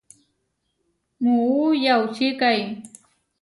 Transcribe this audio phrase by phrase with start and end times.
[1.21, 2.59] Muú yaučikái.